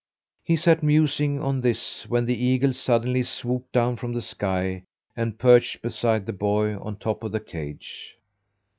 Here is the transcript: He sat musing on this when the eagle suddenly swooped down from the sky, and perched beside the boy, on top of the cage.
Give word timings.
He 0.43 0.55
sat 0.55 0.81
musing 0.81 1.39
on 1.39 1.61
this 1.61 2.09
when 2.09 2.25
the 2.25 2.33
eagle 2.35 2.73
suddenly 2.73 3.21
swooped 3.21 3.71
down 3.71 3.97
from 3.97 4.13
the 4.13 4.21
sky, 4.23 4.81
and 5.15 5.37
perched 5.37 5.83
beside 5.83 6.25
the 6.25 6.33
boy, 6.33 6.75
on 6.79 6.95
top 6.95 7.23
of 7.23 7.31
the 7.31 7.39
cage. 7.39 8.17